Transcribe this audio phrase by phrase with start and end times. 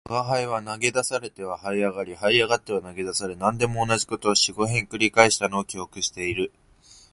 [0.09, 6.51] 吾輩は投げ出されては這い上り、這い上っては投げ出され、何でも同じ事を四五遍繰り返したのを記憶している